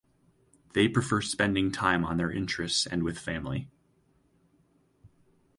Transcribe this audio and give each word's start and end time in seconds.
They 0.73 0.87
prefer 0.87 1.21
spending 1.21 1.71
time 1.71 2.03
on 2.03 2.17
their 2.17 2.31
interests 2.31 2.87
and 2.87 3.03
with 3.03 3.19
family. 3.19 3.67